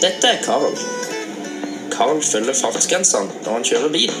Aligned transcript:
Dette 0.00 0.28
er 0.28 0.42
Carl. 0.42 0.76
Carl 1.92 2.22
følger 2.22 2.54
fartsgrensene 2.54 3.32
når 3.44 3.52
han 3.52 3.64
kjører 3.64 3.92
bil. 3.94 4.12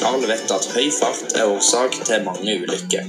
Carl 0.00 0.24
vet 0.30 0.54
at 0.54 0.68
høy 0.72 0.86
fart 0.96 1.36
er 1.36 1.50
årsak 1.50 1.98
til 2.08 2.24
mange 2.24 2.54
ulykker. 2.62 3.04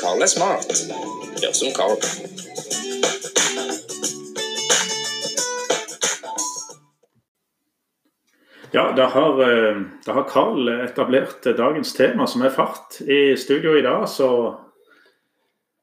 Carl 0.00 0.24
er 0.24 0.32
smart. 0.32 0.72
Gjør 1.42 1.52
som 1.52 1.76
Carl. 1.76 2.37
Ja, 8.70 8.92
da 8.96 9.06
har, 9.06 9.42
eh, 9.42 9.82
da 10.06 10.12
har 10.12 10.22
Carl 10.28 10.68
etablert 10.68 11.42
dagens 11.42 11.94
tema, 11.94 12.26
som 12.26 12.42
er 12.42 12.50
fart. 12.50 13.00
I 13.00 13.36
studio 13.36 13.72
i 13.78 13.82
dag 13.82 14.08
så 14.08 14.58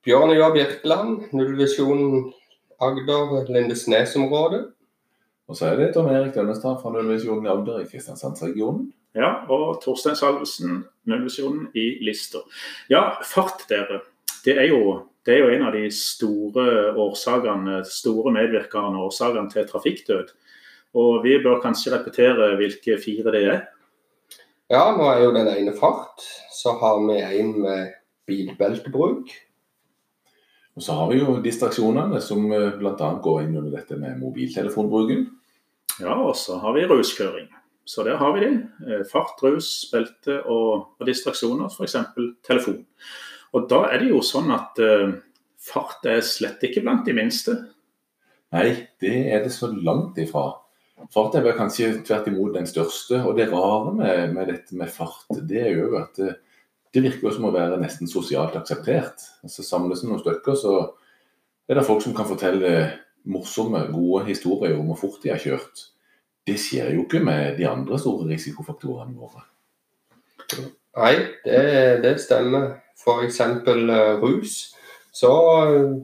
Bjørn 0.05 0.35
Joar 0.35 0.53
Birkeland, 0.53 1.31
nullvisjon 1.33 2.31
Agder, 2.79 3.49
Lindesnes-området. 3.49 4.67
Og 5.49 5.57
så 5.57 5.71
er 5.71 5.79
det 5.79 5.93
Tom 5.95 6.11
Erik 6.13 6.35
Dønnestad 6.35 6.77
fra 6.81 6.91
Nullvisjonen 6.93 7.47
i 7.47 7.49
Agder 7.49 7.81
i 7.81 7.89
Kristiansandsregionen. 7.89 8.91
Ja, 9.15 9.33
og 9.49 9.81
Torstein 9.81 10.15
Salvesen, 10.15 10.83
nullvisjonen 11.09 11.71
i 11.73 11.87
Lister. 12.05 12.45
Ja, 12.89 13.15
fart, 13.25 13.65
dere. 13.69 14.03
Det 14.45 14.59
er, 14.59 14.69
jo, 14.69 15.07
det 15.25 15.33
er 15.33 15.41
jo 15.41 15.53
en 15.55 15.65
av 15.65 15.73
de 15.73 15.87
store 15.89 16.93
årsakene, 17.01 17.79
store 17.89 18.33
medvirkende 18.35 19.01
årsakene 19.07 19.49
til 19.49 19.65
trafikkdød. 19.69 20.35
Og 20.95 21.23
vi 21.25 21.37
bør 21.43 21.61
kanskje 21.63 21.93
repetere 21.95 22.53
hvilke 22.59 22.97
fire 23.03 23.33
det 23.35 23.41
er. 23.51 23.63
Ja, 24.71 24.87
nå 24.95 25.05
er 25.11 25.25
jo 25.25 25.33
den 25.35 25.49
ene 25.51 25.75
fart. 25.77 26.23
Så 26.55 26.77
har 26.79 27.01
vi 27.03 27.19
en 27.21 27.51
med 27.61 27.91
bilbeltebruk. 28.25 29.33
Og 30.75 30.83
så 30.83 30.95
har 30.97 31.11
vi 31.11 31.19
jo 31.21 31.37
distraksjonene, 31.43 32.19
som 32.23 32.47
bl.a. 32.49 33.09
går 33.23 33.43
inn 33.43 33.59
under 33.59 33.75
dette 33.77 33.99
med 33.99 34.17
mobiltelefonbruken. 34.19 35.27
Ja, 36.01 36.17
og 36.17 36.33
så 36.35 36.57
har 36.59 36.75
vi 36.75 36.87
ruskjøring. 36.89 37.47
Så 37.85 38.03
der 38.03 38.17
har 38.17 38.33
vi 38.33 38.41
de. 38.41 38.51
Eh, 38.89 39.05
Fart, 39.11 39.37
rus, 39.43 39.85
belte 39.91 40.41
og, 40.41 40.97
og 40.97 41.07
distraksjoner, 41.07 41.69
f.eks. 41.69 41.95
telefon. 42.43 42.81
Og 43.53 43.69
da 43.69 43.85
er 43.93 44.01
det 44.01 44.09
jo 44.09 44.23
sånn 44.25 44.49
at 44.51 44.81
eh, 44.83 45.13
fart 45.61 46.05
er 46.09 46.25
slett 46.25 46.63
ikke 46.65 46.83
blant 46.83 47.05
de 47.07 47.15
minste. 47.15 47.55
Nei, 48.55 48.71
det 49.01 49.15
er 49.31 49.45
det 49.45 49.53
så 49.53 49.69
langt 49.69 50.17
ifra. 50.21 50.49
Fart 51.13 51.35
er 51.37 51.57
kanskje 51.57 51.91
tvert 52.05 52.27
imot 52.31 52.55
den 52.55 52.67
største. 52.69 53.21
Og 53.23 53.37
det 53.37 53.51
rare 53.51 53.93
med, 53.95 54.33
med 54.35 54.51
dette 54.51 54.77
med 54.77 54.91
fart, 54.91 55.27
det 55.49 55.61
er 55.61 55.79
jo 55.79 55.95
at 55.99 56.17
det, 56.19 56.35
det 56.95 57.03
virker 57.03 57.33
som 57.35 57.49
å 57.49 57.53
være 57.53 57.79
nesten 57.81 58.09
sosialt 58.09 58.55
akseptert. 58.55 59.25
Altså 59.43 59.65
Samles 59.65 60.03
det 60.03 60.09
noen 60.09 60.23
stykker, 60.23 60.55
så 60.59 60.77
er 61.67 61.79
det 61.79 61.87
folk 61.87 62.03
som 62.05 62.15
kan 62.15 62.29
fortelle 62.29 62.71
morsomme, 63.25 63.87
gode 63.91 64.23
historier 64.29 64.77
om 64.77 64.91
hvor 64.91 65.01
fort 65.07 65.21
de 65.23 65.33
har 65.33 65.41
kjørt. 65.41 65.89
Det 66.45 66.57
skjer 66.61 66.93
jo 66.93 67.05
ikke 67.05 67.23
med 67.25 67.57
de 67.57 67.67
andre 67.67 67.97
store 67.99 68.29
risikofaktorene 68.29 69.17
våre. 69.17 69.43
Nei, 70.95 71.15
det, 71.43 71.61
det 72.05 72.17
stemmer. 72.21 72.75
F.eks. 72.95 73.41
Uh, 73.41 74.21
rus. 74.21 74.53
Så 75.15 75.31
uh, 75.67 75.95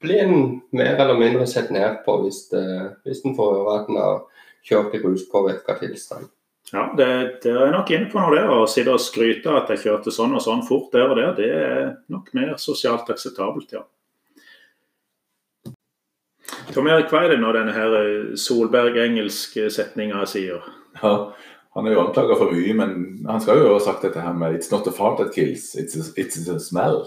blir 0.00 0.24
en 0.24 0.60
mer 0.72 0.96
eller 0.96 1.20
mindre 1.20 1.46
sett 1.46 1.70
ned 1.70 2.00
på 2.06 2.16
hvis, 2.24 2.46
det, 2.50 2.64
hvis 3.04 3.20
en 3.28 3.36
får 3.36 3.54
høre 3.58 3.76
at 3.76 3.92
en 3.92 4.00
har 4.00 4.39
kjørt 4.66 4.94
i 4.96 5.02
ruspåvirka 5.04 5.78
tilstand. 5.80 6.28
Ja, 6.72 6.84
det, 6.96 7.06
det 7.42 7.50
er 7.50 7.72
nok 7.74 7.90
inne 7.90 8.10
på 8.10 8.20
noe 8.20 8.34
der. 8.36 8.50
Å 8.52 8.66
sitte 8.70 8.94
og 8.94 9.02
skryte 9.02 9.54
at 9.58 9.72
jeg 9.72 9.82
kjørte 9.86 10.12
sånn 10.14 10.36
og 10.38 10.44
sånn 10.44 10.62
fort 10.66 10.92
der 10.94 11.10
og 11.10 11.18
der, 11.18 11.32
det 11.38 11.48
er 11.50 11.80
nok 12.12 12.30
mer 12.36 12.54
sosialt 12.62 13.10
akseptabelt, 13.10 13.74
ja. 13.74 13.86
Tom 16.74 16.86
Erik, 16.90 17.10
hva 17.10 17.24
er 17.24 17.32
det 17.32 17.40
når 17.42 17.56
denne 17.58 17.74
her 17.74 17.94
Solberg-engelske 18.38 19.70
setninga 19.74 20.22
sier? 20.30 20.62
Ja, 21.00 21.32
Han 21.74 21.86
er 21.86 21.94
jo 21.94 22.02
anklaga 22.02 22.34
for 22.34 22.50
mye, 22.50 22.72
men 22.74 22.94
han 23.28 23.42
skal 23.42 23.60
jo 23.62 23.74
ha 23.76 23.82
sagt 23.82 24.02
dette 24.02 24.20
her 24.20 24.32
med 24.34 24.56
'It's 24.56 24.72
not 24.72 24.86
a 24.86 24.92
fart 24.92 25.18
that 25.18 25.34
kills, 25.34 25.76
it's 25.78 25.94
a, 25.94 26.02
it's 26.18 26.38
a 26.50 26.58
smell'. 26.58 27.06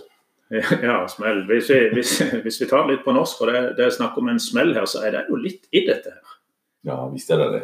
Ja, 0.84 1.08
smell. 1.08 1.46
Hvis 1.48 1.70
vi, 1.70 1.90
hvis, 1.94 2.20
hvis 2.44 2.62
vi 2.62 2.66
tar 2.66 2.88
det 2.88 2.96
litt 2.96 3.06
på 3.06 3.12
norsk, 3.12 3.42
og 3.42 3.52
det, 3.52 3.62
det 3.78 3.86
er 3.86 3.90
snakk 3.90 4.18
om 4.18 4.30
en 4.30 4.40
smell 4.40 4.74
her, 4.74 4.86
så 4.86 5.02
er 5.04 5.12
det 5.12 5.26
jo 5.30 5.36
litt 5.36 5.68
i 5.72 5.84
dette 5.88 6.14
her. 6.14 6.33
Ja, 6.88 7.00
visst 7.14 7.32
er 7.32 7.42
det 7.42 7.52
det. 7.54 7.64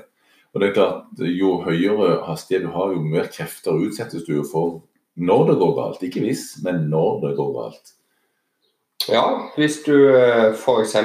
Og 0.53 0.61
det 0.61 0.69
er 0.69 0.73
klart, 0.73 1.21
Jo 1.21 1.59
høyere 1.61 2.23
hastighet 2.25 2.65
du 2.65 2.73
har, 2.73 2.93
jo 2.93 3.05
mer 3.05 3.29
krefter 3.29 3.77
utsettes 3.77 4.25
du 4.25 4.41
for 4.51 4.81
når 5.19 5.51
det 5.51 5.57
går 5.61 5.73
galt. 5.77 6.03
Ikke 6.03 6.23
hvis, 6.23 6.59
men 6.63 6.87
når 6.89 7.27
det 7.27 7.35
går 7.37 7.51
galt. 7.57 7.93
Ja, 9.09 9.23
hvis 9.55 9.79
du 9.85 9.95
f.eks. 10.53 10.95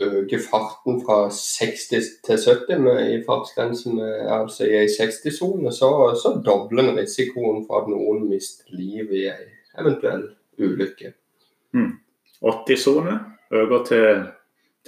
øker 0.00 0.38
farten 0.50 1.02
fra 1.04 1.30
60 1.30 1.86
til 2.26 2.38
70 2.46 2.80
med, 2.80 3.12
i 3.12 3.22
fartsgrensen, 3.26 4.00
altså 4.00 4.64
i 4.64 4.78
ei 4.80 4.86
60-sone, 4.86 5.72
så, 5.72 5.90
så 6.22 6.40
dobler 6.46 6.88
en 6.88 6.98
risikoen 6.98 7.66
for 7.66 7.82
at 7.82 7.90
noen 7.92 8.24
mister 8.30 8.64
livet 8.72 9.12
i 9.18 9.26
ei 9.28 9.50
eventuell 9.78 10.24
ulykke. 10.58 11.12
Mm. 11.76 11.92
80-sone 12.42 13.18
øker 13.52 13.84
til, 13.84 14.24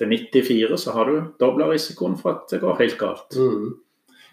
til 0.02 0.10
94, 0.10 0.76
så 0.82 0.94
har 0.96 1.08
du 1.08 1.32
dobla 1.40 1.70
risikoen 1.70 2.18
for 2.18 2.34
at 2.34 2.50
det 2.50 2.60
går 2.62 2.78
helt 2.80 2.98
galt. 3.00 3.38
Mm. 3.38 3.72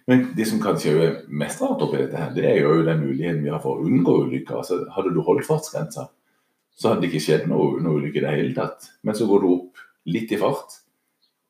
Men 0.09 0.24
det 0.34 0.47
som 0.50 0.62
kanskje 0.62 0.94
er 0.97 1.18
mest 1.30 1.62
rart 1.62 1.84
oppi 1.85 2.00
dette, 2.00 2.18
her, 2.18 2.31
det 2.34 2.46
er 2.50 2.63
jo 2.63 2.80
den 2.81 3.03
muligheten 3.03 3.44
vi 3.46 3.52
har 3.53 3.62
for 3.62 3.78
å 3.78 3.85
unngå 3.85 4.16
ulykker. 4.25 4.57
Altså, 4.57 4.81
hadde 4.96 5.12
du 5.13 5.19
holdt 5.25 5.46
fartsgrensa, 5.46 6.07
så 6.74 6.90
hadde 6.90 7.03
det 7.03 7.12
ikke 7.12 7.25
skjedd 7.28 7.46
noe, 7.52 7.78
noe 7.84 8.00
ulykke 8.00 8.18
i 8.18 8.24
det 8.25 8.31
hele 8.34 8.56
tatt. 8.57 8.90
Men 9.06 9.18
så 9.18 9.28
går 9.30 9.44
du 9.44 9.52
opp 9.52 9.84
litt 10.09 10.34
i 10.34 10.40
fart, 10.41 10.80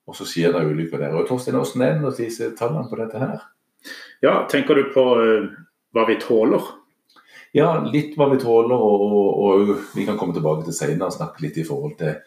og 0.09 0.17
så 0.17 0.27
skjer 0.27 0.51
det 0.57 0.65
ulykker 0.73 0.99
der. 0.99 1.15
Og 1.15 1.29
Torstein, 1.29 1.55
Hvordan 1.55 1.85
er 1.85 2.01
det 2.03 2.13
disse 2.17 2.51
tallene 2.59 2.89
på 2.91 2.99
dette 2.99 3.21
her? 3.23 3.47
Ja, 4.25 4.35
Tenker 4.51 4.75
du 4.75 4.89
på 4.91 5.05
uh, 5.15 5.47
hva 5.95 6.03
vi 6.09 6.17
tåler? 6.19 6.67
Ja, 7.55 7.69
litt 7.85 8.17
hva 8.19 8.27
vi 8.33 8.41
tåler, 8.43 8.75
og, 8.75 9.05
og, 9.07 9.29
og 9.45 9.95
vi 9.95 10.03
kan 10.05 10.19
komme 10.19 10.35
tilbake 10.35 10.67
til 10.67 10.75
senere 10.75 11.07
og 11.07 11.15
snakke 11.15 11.45
litt 11.45 11.63
i 11.63 11.65
forhold 11.65 11.95
til 12.01 12.19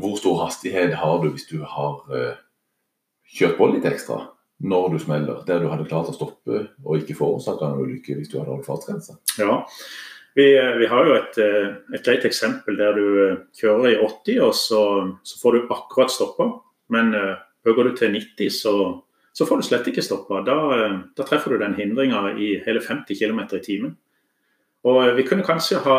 hvor 0.00 0.18
stor 0.20 0.44
hastighet 0.44 0.94
har 1.00 1.22
du 1.22 1.30
hvis 1.30 1.48
du 1.50 1.60
har 1.62 2.04
uh, 2.10 2.36
kjørt 3.30 3.58
på 3.58 3.70
litt 3.72 3.88
ekstra 3.88 4.22
når 4.60 4.90
du 4.92 4.98
smeller, 5.00 5.42
der 5.48 5.62
du 5.62 5.70
hadde 5.70 5.88
klart 5.88 6.10
å 6.10 6.14
stoppe 6.14 6.66
og 6.84 6.96
ikke 6.98 7.16
forårsaka 7.16 7.70
en 7.70 7.80
ulykke 7.80 8.18
hvis 8.18 8.28
du 8.28 8.36
hadde 8.38 8.52
holdt 8.52 8.66
fartsgrensa. 8.68 9.16
Ja, 9.40 9.62
vi, 10.36 10.50
vi, 10.52 10.88
har 10.90 11.06
jo 11.08 11.14
et, 11.16 11.38
et, 11.40 12.02
greit 12.04 12.26
eksempel 12.28 12.76
der 12.76 12.98
du 12.98 13.06
kjører 13.56 13.94
i 13.94 13.96
80, 13.96 14.42
og 14.44 14.52
så, 14.54 14.82
så 15.24 15.40
får 15.40 15.56
du 15.56 15.72
akkurat 15.72 16.12
stoppa. 16.12 16.50
Men 16.92 17.14
øker 17.16 17.88
du 17.88 17.96
til 17.96 18.12
90, 18.12 18.52
så, 18.52 18.74
så 19.32 19.46
får 19.48 19.60
du 19.60 19.66
slett 19.66 19.90
ikke 19.90 20.04
stoppa. 20.04 20.42
Da, 20.46 20.56
da, 21.16 21.26
treffer 21.26 21.54
du 21.54 21.62
den 21.62 21.76
hindringa 21.78 22.34
i 22.36 22.54
hele 22.66 22.82
50 22.84 23.18
km 23.18 23.42
i 23.56 23.64
timen. 23.64 23.96
Og 24.86 25.02
vi 25.16 25.26
kunne 25.28 25.44
kanskje 25.44 25.82
ha, 25.84 25.98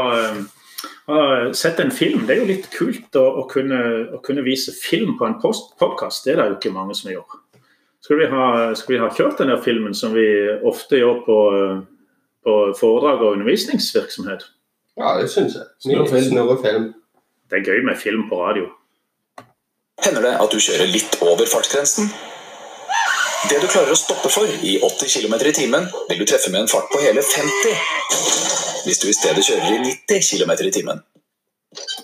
sett 1.58 1.80
en 1.80 1.92
film. 1.92 2.26
Det 2.28 2.36
er 2.36 2.42
jo 2.42 2.50
litt 2.50 2.68
kult 2.74 3.16
å, 3.20 3.26
å, 3.42 3.46
kunne, 3.50 3.80
å 4.16 4.22
kunne, 4.26 4.44
vise 4.46 4.74
film 4.76 5.18
på 5.20 5.28
en 5.28 5.38
podkast. 5.42 6.26
Det 6.26 6.34
er 6.34 6.42
det 6.42 6.48
jo 6.50 6.58
ikke 6.60 6.74
mange 6.76 6.96
som 6.98 7.12
gjør. 7.12 7.40
Skulle 8.02 8.26
vi, 8.26 8.32
ha, 8.34 8.46
skal 8.76 8.96
vi 8.96 9.02
ha 9.04 9.10
kjørt 9.14 9.44
denne 9.44 9.60
filmen 9.62 9.94
som 9.98 10.16
vi 10.16 10.26
ofte 10.68 10.98
gjør 10.98 11.22
på, 11.28 11.38
på 12.46 12.58
foredrag 12.80 13.22
og 13.22 13.38
undervisningsvirksomhet? 13.38 14.48
Ja, 14.98 15.16
det 15.22 15.30
syns 15.32 15.56
jeg. 15.60 15.70
Snurrefilm. 15.86 16.94
Det 17.52 17.60
er 17.60 17.68
gøy 17.68 17.86
med 17.86 18.00
film 18.00 18.28
på 18.30 18.42
radio. 18.42 18.70
Hender 20.02 20.26
det 20.26 20.36
at 20.42 20.54
du 20.54 20.58
kjører 20.58 20.90
litt 20.90 21.20
over 21.22 21.46
fartsgrensen? 21.50 22.10
Det 23.50 23.58
du 23.62 23.68
klarer 23.68 23.94
å 23.94 24.00
stoppe 24.00 24.30
for 24.34 24.50
i 24.66 24.78
80 24.82 25.12
km 25.14 25.36
i 25.50 25.54
timen, 25.58 25.90
vil 26.10 26.22
du 26.22 26.26
treffe 26.30 26.54
med 26.54 26.64
en 26.64 26.72
fart 26.72 26.90
på 26.94 27.02
hele 27.04 27.26
50 27.26 28.51
hvis 28.86 29.02
du 29.02 29.10
i 29.10 29.16
stedet 29.16 29.44
kjører 29.46 29.76
i 29.76 29.82
90 30.10 30.32
km 30.32 30.54
i 30.68 30.74
timen. 30.74 31.04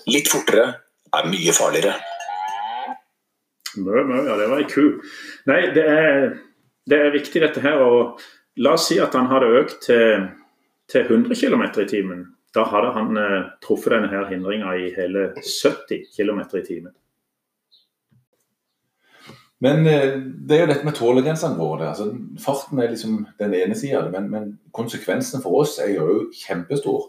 Litt 0.08 0.30
fortere 0.32 0.66
er 1.14 1.28
mye 1.28 1.54
farligere. 1.56 1.96
Mø, 3.78 4.02
mø, 4.04 4.22
ja, 4.26 4.36
det 4.38 4.48
var 4.50 4.62
ei 4.62 4.68
ku. 4.70 4.86
Nei, 5.48 5.60
det 5.74 5.84
er, 5.84 6.28
det 6.88 6.98
er, 6.98 7.14
viktig 7.14 7.42
dette 7.44 7.62
her. 7.64 7.82
Og 7.84 8.22
la 8.64 8.74
oss 8.78 8.88
si 8.90 8.98
at 9.02 9.14
han 9.16 9.28
hadde 9.30 9.52
økt 9.60 9.80
til, 9.86 10.28
til 10.90 11.04
100 11.04 11.36
km 11.38 11.66
i 11.84 11.88
timen. 11.90 12.24
Da 12.56 12.64
hadde 12.70 12.94
han 12.96 13.20
eh, 13.20 13.50
truffet 13.64 13.92
denne 13.94 14.08
her 14.10 14.28
hindringa 14.30 14.72
i 14.80 14.88
hele 14.96 15.28
70 15.36 16.08
km 16.16 16.40
i 16.56 16.64
timen. 16.64 16.94
Men 19.64 19.86
eh, 19.90 20.18
det 20.22 20.56
er 20.56 20.64
jo 20.64 20.70
dette 20.70 20.86
med 20.86 20.96
tålegrensene 20.98 21.58
våre. 21.58 21.90
Altså, 21.90 22.12
farten 22.42 22.78
er 22.78 22.92
liksom 22.92 23.24
den 23.40 23.56
ene 23.58 23.76
sida 23.78 24.04
men, 24.12 24.28
men 24.30 24.50
konsekvensene 24.76 25.42
for 25.42 25.64
oss 25.64 25.78
er 25.82 25.96
jo 25.96 26.28
kjempestor. 26.36 27.08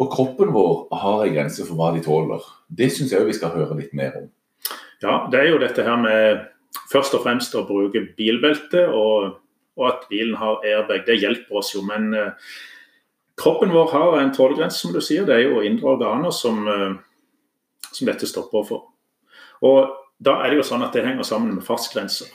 Og 0.00 0.10
kroppen 0.10 0.50
vår 0.54 0.88
har 0.98 1.22
en 1.22 1.36
grense 1.36 1.66
for 1.66 1.78
hva 1.78 1.92
de 1.94 2.02
tåler. 2.02 2.42
Det 2.68 2.88
syns 2.90 3.12
jeg 3.14 3.28
vi 3.28 3.36
skal 3.36 3.54
høre 3.54 3.76
litt 3.78 3.92
mer 3.94 4.16
om. 4.18 4.30
Ja, 5.04 5.26
det 5.30 5.40
er 5.40 5.50
jo 5.52 5.60
dette 5.62 5.84
her 5.86 6.00
med 6.00 6.46
først 6.90 7.14
og 7.14 7.22
fremst 7.26 7.54
å 7.54 7.66
bruke 7.68 8.02
bilbelte, 8.16 8.86
og, 8.88 9.36
og 9.78 9.90
at 9.90 10.06
bilen 10.10 10.34
har 10.40 10.64
airbag. 10.64 11.04
Det 11.06 11.20
hjelper 11.20 11.60
oss 11.60 11.74
jo. 11.76 11.84
Men 11.86 12.08
uh, 12.16 12.32
kroppen 13.40 13.74
vår 13.74 13.92
har 13.92 14.16
en 14.18 14.32
tålegrense, 14.34 14.80
som 14.80 14.94
du 14.94 15.02
sier. 15.04 15.28
Det 15.28 15.36
er 15.36 15.44
jo 15.46 15.62
indre 15.62 15.92
organer 15.94 16.34
som, 16.34 16.64
eh, 16.70 16.96
som 17.90 18.08
dette 18.08 18.26
stopper 18.30 18.66
for. 18.66 18.88
Og 19.64 20.03
da 20.18 20.38
er 20.42 20.52
det 20.52 20.60
jo 20.60 20.66
sånn 20.66 20.84
at 20.86 20.94
det 20.94 21.04
henger 21.06 21.26
sammen 21.26 21.56
med 21.56 21.66
fartsgrenser. 21.66 22.30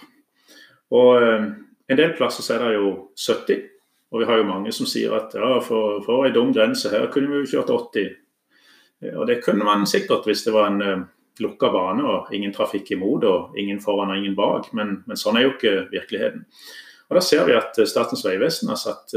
Og 0.96 1.22
eh, 1.22 1.46
en 1.90 2.00
del 2.00 2.16
plasser 2.18 2.46
så 2.46 2.56
er 2.56 2.66
det 2.66 2.80
jo 2.80 2.90
70, 3.18 3.62
og 4.10 4.22
vi 4.22 4.28
har 4.30 4.42
jo 4.42 4.50
mange 4.50 4.74
som 4.74 4.90
sier 4.90 5.14
at 5.18 5.36
ja, 5.38 5.54
for, 5.66 6.02
for 6.06 6.26
ei 6.26 6.34
dum 6.34 6.52
grense, 6.54 6.90
her 6.90 7.08
kunne 7.14 7.30
vi 7.32 7.44
jo 7.44 7.52
kjørt 7.54 7.72
80. 7.76 8.12
Og 9.16 9.24
det 9.30 9.40
kunne 9.46 9.64
man 9.64 9.88
sikkert 9.88 10.26
hvis 10.28 10.44
det 10.44 10.52
var 10.52 10.68
en 10.68 10.82
uh, 10.84 11.06
lukka 11.40 11.70
bane 11.72 12.04
og 12.04 12.34
ingen 12.36 12.52
trafikk 12.52 12.90
imot 12.98 13.24
og 13.30 13.58
ingen 13.58 13.80
foran 13.80 14.12
og 14.12 14.20
ingen 14.20 14.36
bak, 14.36 14.74
men, 14.76 14.98
men 15.08 15.20
sånn 15.20 15.40
er 15.40 15.46
jo 15.46 15.54
ikke 15.54 15.76
virkeligheten. 15.94 16.44
Og 17.10 17.16
Da 17.16 17.24
ser 17.26 17.46
vi 17.48 17.56
at 17.58 17.78
eh, 17.80 17.88
Statens 17.90 18.26
vegvesen 18.26 18.70
har 18.70 18.78
satt 18.78 19.16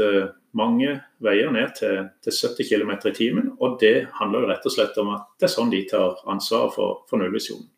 mange 0.57 0.95
veier 1.21 1.51
ned 1.53 1.75
til, 1.77 2.07
til 2.23 2.37
70 2.53 2.69
km 2.69 2.93
i 3.09 3.13
timen. 3.13 3.51
Og 3.59 3.75
det 3.81 4.07
handler 4.17 4.45
jo 4.45 4.49
rett 4.49 4.65
og 4.65 4.73
slett 4.73 4.97
om 5.01 5.11
at 5.13 5.27
det 5.37 5.49
er 5.49 5.53
sånn 5.53 5.73
de 5.73 5.83
tar 5.89 6.21
ansvaret 6.31 6.73
for, 6.73 7.03
for 7.09 7.21
nullvisjonen. 7.21 7.72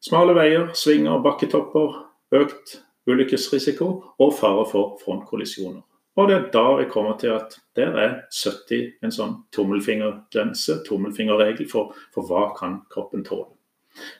Smale 0.00 0.34
veier, 0.36 0.70
svinger, 0.72 1.20
bakketopper, 1.24 1.98
økt 2.32 2.78
ulykkesrisiko 3.10 3.88
og 4.20 4.34
fare 4.38 4.64
for 4.70 4.96
frontkollisjoner. 5.04 5.82
Og 6.18 6.28
det 6.28 6.36
er 6.36 6.48
da 6.52 6.64
vi 6.80 6.88
kommer 6.90 7.16
til 7.20 7.34
at 7.36 7.54
der 7.76 7.94
er 7.96 8.16
70 8.34 9.04
en 9.04 9.14
sånn 9.14 9.36
tommelfingergrense, 9.54 10.80
tommelfingerregel 10.88 11.68
for, 11.70 11.94
for 12.14 12.26
hva 12.28 12.50
kan 12.56 12.80
kroppen 12.92 13.24
tåle. 13.26 13.48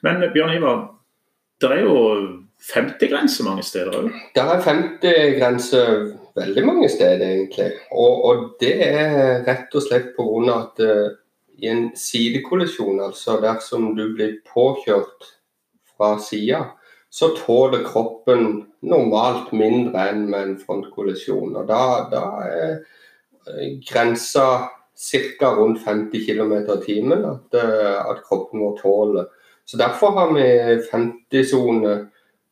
Men 0.05 0.23
Bjørn 0.35 0.55
Ivar, 0.57 0.85
det 1.61 1.73
er 1.75 1.83
jo 1.85 1.97
50-grense 2.71 3.45
mange 3.45 3.65
steder 3.67 3.97
òg? 3.97 4.09
Det 4.37 4.45
er 4.45 4.63
50-grense 4.65 5.83
veldig 6.37 6.65
mange 6.67 6.89
steder, 6.93 7.27
egentlig. 7.27 7.71
Og, 7.91 8.25
og, 8.29 8.47
det 8.61 8.75
er 8.85 9.43
rett 9.49 9.75
og 9.75 9.85
slett 9.85 10.13
pga. 10.17 10.57
at 10.57 10.85
uh, 10.85 11.19
i 11.61 11.69
en 11.69 11.91
sidekollisjon, 11.97 13.01
altså 13.05 13.41
dersom 13.43 13.91
du 13.97 14.07
blir 14.15 14.39
påkjørt 14.49 15.29
fra 16.01 16.19
sida, 16.19 16.65
så 17.11 17.29
tåler 17.37 17.85
kroppen 17.85 18.47
normalt 18.87 19.51
mindre 19.53 20.07
enn 20.09 20.29
med 20.31 20.41
en 20.41 20.59
frontkollisjon. 20.61 21.57
Og 21.59 21.67
da, 21.69 21.83
da 22.13 22.23
er 22.47 22.71
eh, 22.71 23.75
grensa 23.85 24.47
ca. 24.95 25.51
rundt 25.57 25.83
50 25.85 26.25
km 26.25 26.55
i 26.57 26.79
timen 26.87 27.27
at, 27.29 27.59
eh, 27.59 27.99
at, 28.01 28.23
kroppen 28.29 28.63
vår 28.63 28.79
tåler. 28.81 29.29
Så 29.65 29.77
Derfor 29.77 30.17
har 30.17 30.33
vi 30.35 30.47
50-sone 30.89 31.95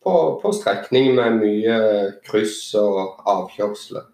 på, 0.04 0.14
på 0.42 0.52
strekning 0.52 1.14
med 1.16 1.40
mye 1.40 1.78
kryss 2.26 2.74
og 2.78 3.24
avkjørsler. 3.26 4.06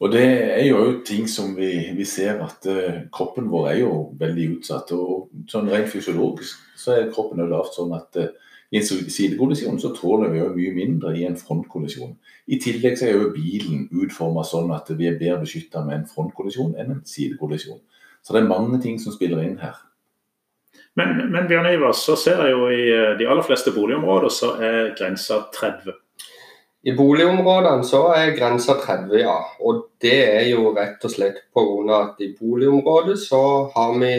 Og 0.00 0.12
Det 0.12 0.26
er 0.26 0.66
jo 0.66 1.00
ting 1.06 1.28
som 1.30 1.54
vi, 1.56 1.92
vi 1.96 2.04
ser 2.04 2.42
at 2.44 2.66
uh, 2.66 3.06
kroppen 3.14 3.46
vår 3.48 3.68
er 3.70 3.78
jo 3.78 3.92
veldig 4.18 4.48
utsatt. 4.58 4.90
og 4.92 5.30
sånn 5.48 5.70
Rent 5.70 5.88
fysiologisk 5.92 6.63
så 6.76 6.96
er 6.96 7.12
kroppen 7.12 7.42
jo 7.42 7.48
lavt 7.50 7.76
sånn 7.76 7.94
at 7.96 8.20
uh, 8.20 8.32
i 8.74 8.80
en 8.80 9.10
sidekollisjon 9.12 9.78
så 9.78 9.92
tåler 9.94 10.32
vi 10.32 10.40
jo 10.40 10.50
mye 10.50 10.74
mindre 10.74 11.12
i 11.14 11.24
en 11.28 11.36
frontkollisjon. 11.38 12.16
I 12.50 12.58
tillegg 12.62 12.96
så 12.98 13.06
er 13.06 13.18
jo 13.20 13.32
bilen 13.34 13.86
utforma 14.02 14.42
sånn 14.46 14.72
at 14.74 14.90
vi 14.98 15.06
er 15.06 15.18
bedre 15.20 15.44
beskytta 15.44 15.84
med 15.86 16.00
en 16.00 16.08
frontkollisjon 16.10 16.74
enn 16.80 16.96
en 16.96 17.04
sidekollisjon. 17.06 17.78
Så 18.24 18.34
det 18.34 18.42
er 18.42 18.50
mange 18.50 18.80
ting 18.82 18.96
som 18.98 19.14
spiller 19.14 19.44
inn 19.44 19.60
her. 19.60 19.76
Men, 20.98 21.16
men 21.30 21.46
Bjørn 21.50 21.68
Ivar, 21.70 21.94
så 21.98 22.16
ser 22.18 22.40
jeg 22.42 22.54
jo 22.54 22.66
i 22.70 22.82
eh, 22.94 23.12
de 23.18 23.26
aller 23.26 23.46
fleste 23.46 23.72
boligområder 23.74 24.32
så 24.32 24.52
er 24.62 24.92
grensa 24.98 25.40
30. 25.54 25.94
I 26.84 26.92
boligområdene 26.94 27.86
så 27.86 28.02
er 28.14 28.34
grensa 28.36 28.76
30, 28.82 29.14
ja. 29.22 29.38
Og 29.64 29.86
det 30.02 30.18
er 30.34 30.48
jo 30.50 30.74
rett 30.76 31.02
og 31.06 31.14
slett 31.14 31.40
pga. 31.54 32.00
at 32.00 32.20
i 32.22 32.32
boligområdet 32.38 33.18
så 33.22 33.70
har 33.74 33.98
vi 34.02 34.12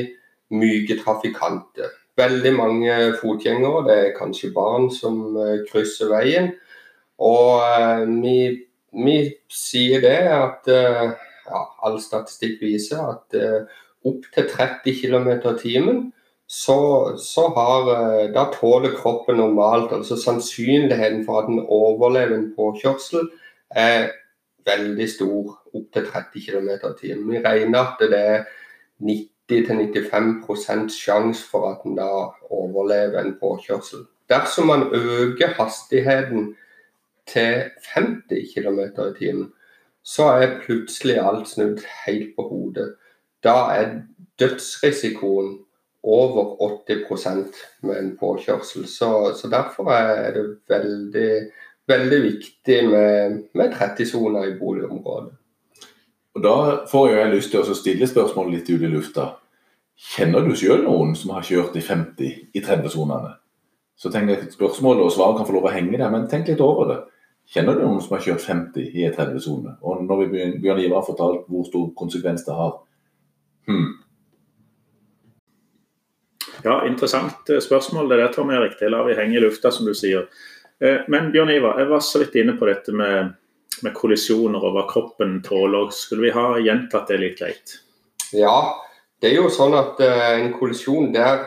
myke 0.56 1.00
trafikanter. 1.04 1.92
Veldig 2.16 2.54
mange 2.56 2.98
fotgjengere, 3.20 3.84
det 3.90 3.96
er 4.00 4.18
kanskje 4.18 4.54
barn 4.56 4.90
som 4.94 5.36
uh, 5.36 5.62
krysser 5.70 6.12
veien. 6.14 6.54
Og 7.20 7.64
vi, 8.24 8.38
vi, 8.96 9.18
sier 9.52 10.04
det 10.04 10.18
at 10.32 10.68
uh, 10.72 11.16
ja, 11.48 11.62
all 11.88 12.00
statistikk 12.04 12.60
viser 12.64 13.04
at 13.04 13.40
opptil 14.06 14.50
30 14.52 15.00
km 15.02 15.30
i 15.36 15.58
timen 15.62 16.00
så, 16.48 17.18
så 17.18 17.48
har, 17.56 17.90
eh, 17.94 18.34
da 18.34 18.46
tåler 18.54 18.94
kroppen 18.98 19.38
normalt. 19.38 19.92
altså 19.92 20.16
Sannsynligheten 20.16 21.26
for 21.26 21.42
at 21.42 21.48
den 21.48 21.66
overlever 21.68 22.36
en 22.36 22.54
påkjørsel 22.56 23.30
er 23.70 24.12
veldig 24.66 25.10
stor, 25.10 25.58
opptil 25.74 26.06
30 26.06 26.46
km 26.46 26.70
i 26.70 26.94
timen. 27.02 27.32
Vi 27.32 27.42
regner 27.42 27.80
at 27.80 27.98
det 28.00 28.20
er 28.20 28.46
90-95% 29.52 30.90
sjanse 30.90 31.46
for 31.50 31.70
at 31.72 31.84
den 31.84 31.98
da 32.00 32.10
overlever 32.50 33.20
en 33.22 33.36
påkjørsel. 33.40 34.06
Dersom 34.30 34.68
man 34.68 34.88
øker 34.94 35.54
hastigheten 35.58 36.56
til 37.28 37.64
50 37.96 38.54
km 38.56 38.80
i 38.80 39.14
timen, 39.20 39.54
så 40.04 40.24
er 40.24 40.60
plutselig 40.66 41.18
alt 41.18 41.48
snudd 41.50 41.82
helt 42.06 42.36
på 42.36 42.48
hodet. 42.50 42.96
Da 43.44 43.56
er 43.74 44.02
dødsrisikoen 44.40 45.60
over 46.04 46.56
80% 46.90 47.56
med 47.82 48.00
en 48.00 48.18
påkjørsel. 48.18 48.88
Så, 48.88 49.38
så, 49.42 49.50
derfor 49.50 49.90
er 49.92 50.34
det 50.34 50.46
veldig, 50.70 51.52
veldig 51.88 52.22
viktig 52.24 52.90
med, 52.90 53.44
med 53.54 53.74
30-soner 53.74 54.44
i 54.44 54.60
boligområdet. 54.60 55.34
Og 56.36 56.44
Da 56.44 56.86
får 56.92 57.10
jeg 57.10 57.32
lyst 57.32 57.52
til 57.52 57.64
å 57.64 57.78
stille 57.78 58.08
spørsmålet 58.08 58.54
litt 58.58 58.70
ut 58.70 58.84
i 58.84 58.92
lufta. 58.92 59.28
Kjenner 59.96 60.44
du 60.44 60.56
selv 60.60 60.84
noen 60.84 61.16
som 61.16 61.32
har 61.32 61.46
kjørt 61.48 61.76
i 61.80 61.82
50 61.82 62.32
i 62.54 62.62
30-sonene? 62.62 63.36
Så 63.96 64.12
tenker 64.12 64.36
jeg 64.36 64.52
Spørsmålet 64.52 65.06
og 65.06 65.14
svaret 65.16 65.38
kan 65.40 65.48
få 65.48 65.56
lov 65.56 65.70
å 65.70 65.72
henge 65.72 65.96
der, 65.96 66.10
men 66.12 66.28
tenk 66.28 66.52
litt 66.52 66.64
over 66.64 66.90
det. 66.92 66.98
Kjenner 67.56 67.78
du 67.78 67.86
noen 67.86 68.02
som 68.04 68.18
har 68.18 68.26
kjørt 68.26 68.44
50 68.44 68.90
i 68.92 69.06
en 69.08 69.16
30-sone? 69.16 69.78
Og 69.82 70.04
når 70.04 70.26
vi 70.26 70.50
Bjørn 70.60 70.82
Ivar 70.84 71.00
har 71.00 71.08
fortalt 71.08 71.46
hvor 71.48 71.64
stor 71.70 71.88
konsekvens 71.96 72.44
det 72.44 72.58
har, 72.58 72.74
hmm, 73.70 73.94
ja, 76.66 76.88
interessant 76.88 77.50
eh, 77.50 77.60
spørsmål. 77.60 78.10
Det 78.10 78.18
der 78.18 78.34
tar 78.34 78.48
vi 78.50 78.60
riktig. 78.60 78.90
La 78.92 79.04
vi 79.04 79.16
henge 79.16 79.38
i 79.38 79.44
lufta, 79.44 79.72
som 79.72 79.86
du 79.86 79.94
sier. 79.94 80.28
Eh, 80.80 81.04
men 81.08 81.32
Bjørn 81.32 81.54
Ivar, 81.54 81.80
jeg 81.80 81.90
var 81.90 82.04
så 82.04 82.22
vidt 82.24 82.38
inne 82.42 82.56
på 82.58 82.68
dette 82.70 82.94
med, 82.96 83.36
med 83.84 83.96
kollisjoner 83.98 84.64
og 84.64 84.76
hva 84.76 84.86
kroppen 84.90 85.40
tåler. 85.46 85.92
Skulle 85.96 86.28
vi 86.28 86.34
ha 86.36 86.48
gjentatt 86.64 87.12
det 87.12 87.20
litt 87.22 87.40
greit? 87.40 87.78
Ja, 88.36 88.76
det 89.22 89.32
er 89.32 89.40
jo 89.42 89.52
sånn 89.54 89.76
at 89.78 90.00
uh, 90.04 90.32
en 90.38 90.54
kollisjon, 90.56 91.12
der, 91.16 91.44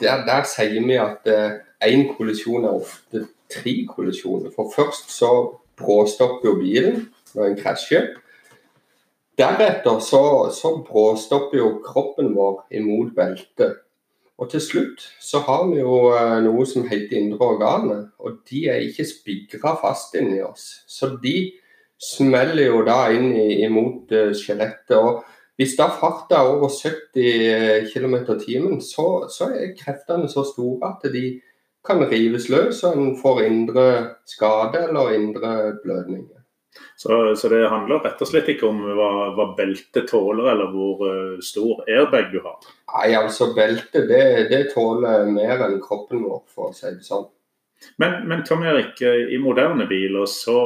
der, 0.00 0.24
der, 0.26 0.46
sier 0.48 0.78
vi 0.84 0.98
at 1.00 1.28
én 1.28 2.06
uh, 2.06 2.14
kollisjon 2.16 2.66
er 2.68 2.78
ofte 2.82 3.26
tre 3.52 3.74
kollisjoner. 3.88 4.52
For 4.54 4.72
først 4.74 5.12
så 5.14 5.32
bråstopper 5.78 6.50
jo 6.50 6.56
bilen 6.60 7.04
når 7.34 7.50
en 7.50 7.60
krasjer. 7.60 8.08
Deretter 9.38 10.00
så, 10.02 10.22
så 10.50 10.78
bråstopper 10.82 11.60
jo 11.60 11.68
kroppen 11.84 12.32
vår 12.34 12.64
imot 12.80 13.14
beltet. 13.16 13.84
Og 14.38 14.50
til 14.50 14.62
slutt 14.62 15.02
så 15.22 15.40
har 15.46 15.64
vi 15.70 15.80
jo 15.80 16.12
eh, 16.14 16.36
noe 16.44 16.66
som 16.66 16.86
heter 16.86 17.18
indre 17.18 17.46
organer, 17.54 18.04
og 18.22 18.38
de 18.50 18.68
er 18.70 18.84
ikke 18.86 19.06
spigra 19.06 19.74
fast 19.80 20.14
inni 20.18 20.38
oss. 20.46 20.84
Så 20.86 21.10
de 21.22 21.50
smeller 21.98 22.70
jo 22.70 22.84
da 22.86 23.00
inn 23.14 23.32
imot 23.36 24.14
uh, 24.14 24.30
skjelettet. 24.36 24.96
Og 24.98 25.24
hvis 25.58 25.74
da 25.78 25.88
farta 25.90 26.38
er 26.38 26.52
over 26.54 26.70
70 26.70 27.90
km 27.92 28.16
i 28.22 28.40
timen, 28.44 28.80
så, 28.84 29.26
så, 29.32 29.50
er 29.50 29.76
kreftene 29.78 30.30
så 30.30 30.46
store 30.46 30.92
at 30.92 31.06
de 31.12 31.40
kan 31.86 32.02
rives 32.10 32.48
løs, 32.52 32.82
og 32.84 32.98
en 32.98 33.14
får 33.18 33.44
indre 33.46 33.86
skade 34.28 34.84
eller 34.88 35.14
indre 35.16 35.54
blødninger. 35.82 36.34
Så, 36.96 37.34
så, 37.38 37.48
det 37.48 37.68
handler 37.70 38.02
rett 38.04 38.22
og 38.22 38.28
slett 38.28 38.50
ikke 38.52 38.68
om 38.68 38.80
hva, 38.82 39.10
hva 39.34 39.48
beltet 39.58 40.08
tåler, 40.10 40.50
eller 40.52 40.70
hvor 40.74 41.02
uh, 41.06 41.40
stor 41.42 41.82
airbag 41.86 42.30
du 42.32 42.38
har? 42.44 42.58
Nei, 42.92 43.12
altså 43.18 43.52
beltet 43.56 44.08
det, 44.10 44.22
det, 44.52 44.62
tåler 44.74 45.26
mer 45.30 45.66
enn 45.66 45.78
kroppen 45.82 46.22
vår, 46.26 46.44
for 46.54 46.70
å 46.70 46.76
si 46.76 46.90
det 46.90 47.06
sånn. 47.06 47.26
Men, 48.02 48.24
men 48.30 48.42
Tom 48.46 48.64
Erik, 48.66 48.98
eh, 49.06 49.28
i 49.34 49.38
moderne 49.38 49.86
biler 49.86 50.26
så, 50.26 50.58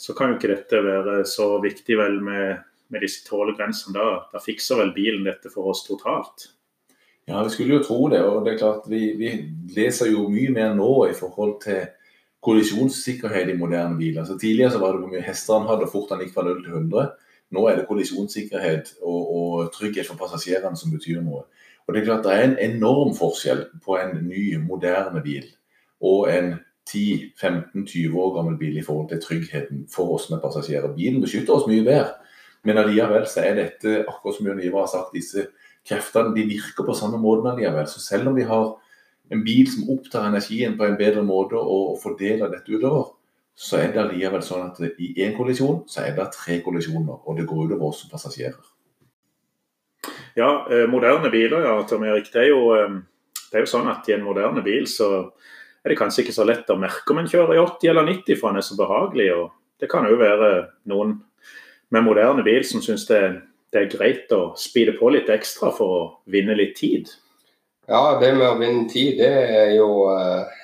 så, 0.00 0.14
kan 0.16 0.32
jo 0.32 0.38
ikke 0.38 0.54
dette 0.54 0.80
være 0.84 1.20
så 1.28 1.52
viktig 1.60 1.98
vel 2.00 2.18
med, 2.24 2.64
med 2.88 3.04
disse 3.04 3.22
tålegrensene. 3.26 3.92
Da, 3.96 4.24
da 4.32 4.42
fikser 4.42 4.80
vel 4.80 4.94
bilen 4.96 5.28
dette 5.28 5.52
for 5.52 5.70
oss 5.72 5.84
totalt? 5.86 6.48
Ja, 7.28 7.42
vi 7.44 7.52
skulle 7.52 7.76
jo 7.76 7.84
tro 7.84 8.08
det. 8.10 8.22
og 8.24 8.44
det 8.44 8.54
er 8.54 8.62
klart 8.62 8.88
Vi, 8.90 9.12
vi 9.20 9.32
leser 9.76 10.10
jo 10.10 10.26
mye 10.32 10.50
mer 10.54 10.72
nå 10.74 10.90
i 11.10 11.16
forhold 11.16 11.60
til 11.62 11.84
kollisjonssikkerhet 12.40 13.52
i 13.52 13.58
moderne 13.60 13.98
biler. 13.98 14.24
Så 14.24 14.38
Tidligere 14.40 14.72
så 14.72 14.80
var 14.80 14.96
det 14.96 15.04
hvor 15.04 15.12
mye 15.12 15.26
hester 15.26 15.58
han 15.58 15.68
hadde, 15.68 15.86
og 15.86 15.92
fort 15.92 16.14
han 16.14 16.24
gikk 16.24 16.32
fra 16.34 16.46
0 16.48 16.62
til 16.64 16.72
100. 16.72 17.10
Nå 17.50 17.66
er 17.66 17.76
det 17.76 17.86
kollisjonssikkerhet 17.90 18.94
og, 19.02 19.20
og 19.36 19.72
trygghet 19.74 20.08
for 20.08 20.18
passasjerene 20.20 20.78
som 20.78 20.94
betyr 20.94 21.20
noe. 21.24 21.44
Og 21.86 21.94
Det 21.94 22.00
er 22.00 22.06
klart 22.06 22.24
det 22.24 22.34
er 22.34 22.44
en 22.46 22.58
enorm 22.70 23.12
forskjell 23.18 23.66
på 23.84 23.96
en 23.98 24.16
ny, 24.24 24.56
moderne 24.62 25.22
bil 25.24 25.48
og 26.00 26.30
en 26.32 26.54
10-15-20 26.90 28.16
år 28.18 28.34
gammel 28.36 28.58
bil 28.58 28.76
i 28.78 28.84
forhold 28.84 29.08
til 29.10 29.22
tryggheten 29.22 29.86
for 29.92 30.16
oss 30.16 30.28
med 30.30 30.42
passasjerer. 30.42 30.92
Bilen 30.96 31.22
beskytter 31.22 31.54
oss 31.54 31.68
mye 31.70 31.86
bedre. 31.86 32.18
Men 32.66 32.80
allikevel 32.82 33.24
så 33.30 33.44
er 33.46 33.56
dette, 33.56 34.02
akkurat 34.04 34.36
som 34.36 34.48
Jørn 34.50 34.60
Ivar 34.60 34.84
har 34.84 34.92
sagt, 34.92 35.14
disse 35.16 35.46
kreftene 35.86 36.34
de 36.36 36.44
virker 36.50 36.84
på 36.84 36.96
samme 36.96 37.20
måten 37.22 37.48
allikevel. 37.52 37.88
Så 37.88 38.02
selv 38.04 38.28
om 38.28 38.36
vi 38.36 38.48
har 38.48 38.74
en 39.30 39.44
bil 39.46 39.70
som 39.70 39.88
opptar 39.94 40.26
energien 40.28 40.76
på 40.76 40.84
en 40.84 40.98
bedre 40.98 41.22
måte 41.24 41.56
og, 41.56 41.94
og 41.94 42.02
fordeler 42.02 42.50
dette 42.52 42.74
utover, 42.74 43.14
så 43.60 43.80
er 43.80 43.94
det 43.94 44.02
allikevel 44.02 44.42
sånn 44.44 44.68
at 44.70 44.80
i 45.02 45.12
én 45.20 45.34
kollisjon 45.36 45.82
så 45.90 46.04
er 46.06 46.14
det 46.16 46.30
tre 46.34 46.60
kollisjoner, 46.64 47.22
og 47.24 47.38
det 47.38 47.46
går 47.48 47.68
utover 47.68 47.90
oss 47.90 48.02
som 48.04 48.12
passasjerer. 48.12 48.60
Ja, 50.38 50.66
eh, 50.70 50.86
moderne 50.88 51.30
biler, 51.32 51.66
ja, 51.66 51.74
Tom 51.88 52.04
Erik. 52.08 52.30
Det 52.32 52.44
er, 52.44 52.48
jo, 52.54 52.70
eh, 52.76 53.42
det 53.50 53.58
er 53.58 53.66
jo 53.66 53.72
sånn 53.72 53.90
at 53.90 54.08
i 54.08 54.14
en 54.16 54.24
moderne 54.24 54.62
bil 54.64 54.86
så 54.88 55.10
er 55.84 55.92
det 55.92 55.98
kanskje 55.98 56.24
ikke 56.24 56.36
så 56.36 56.46
lett 56.48 56.70
å 56.70 56.78
merke 56.80 57.14
om 57.14 57.22
en 57.22 57.28
kjører 57.30 57.56
i 57.56 57.62
80 57.62 57.92
eller 57.92 58.08
90, 58.10 58.36
for 58.36 58.50
han 58.50 58.60
er 58.60 58.66
så 58.66 58.76
behagelig. 58.76 59.28
og 59.36 59.50
Det 59.80 59.88
kan 59.90 60.08
jo 60.08 60.18
være 60.20 60.50
noen 60.92 61.16
med 61.90 62.06
moderne 62.06 62.44
bil 62.46 62.64
som 62.68 62.82
syns 62.84 63.06
det, 63.08 63.20
det, 63.72 63.80
er 63.80 63.92
greit 63.92 64.32
å 64.36 64.52
speede 64.60 64.96
på 64.98 65.10
litt 65.14 65.30
ekstra 65.32 65.72
for 65.74 65.96
å 65.96 66.02
vinne 66.30 66.56
litt 66.58 66.76
tid. 66.78 67.08
Ja, 67.90 68.18
det 68.20 68.34
med 68.36 68.46
å 68.46 68.58
vinne 68.60 68.86
tid, 68.90 69.18
det 69.18 69.30
er 69.30 69.72
jo 69.78 69.88
eh, 70.12 70.58